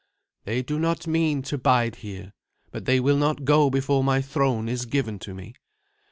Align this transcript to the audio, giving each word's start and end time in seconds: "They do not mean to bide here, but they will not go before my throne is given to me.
"They 0.45 0.63
do 0.63 0.79
not 0.79 1.05
mean 1.05 1.43
to 1.43 1.59
bide 1.59 1.97
here, 1.97 2.33
but 2.71 2.85
they 2.85 2.99
will 2.99 3.17
not 3.17 3.45
go 3.45 3.69
before 3.69 4.03
my 4.03 4.19
throne 4.19 4.67
is 4.67 4.87
given 4.87 5.19
to 5.19 5.35
me. 5.35 5.53